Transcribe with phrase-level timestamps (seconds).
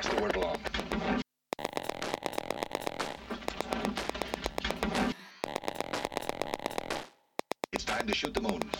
[0.00, 0.56] pass the word along.
[7.72, 8.70] It's time to shoot the moon.